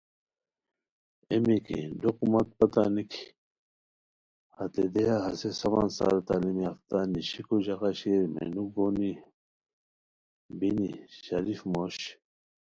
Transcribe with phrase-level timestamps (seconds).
[1.29, 3.25] ایے میکی ڈوق مت پتہ نِکی،
[4.55, 9.11] ہتے دیہہ ہسے سفان سار تعلیم یافتہ، نیشیکو ژاغہ شیر، مینو گونی
[10.57, 10.89] بینی،
[11.25, 11.97] شریف موش